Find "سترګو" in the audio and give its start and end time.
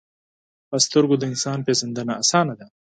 0.85-1.15